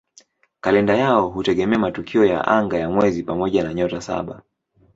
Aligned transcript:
Kalenda 0.61 0.95
yao 0.95 1.29
hutegemea 1.29 1.79
matukio 1.79 2.25
ya 2.25 2.47
anga 2.47 2.77
ya 2.79 2.89
mwezi 2.89 3.23
pamoja 3.23 3.63
na 3.63 3.73
"Nyota 3.73 4.01
Saba". 4.01 4.41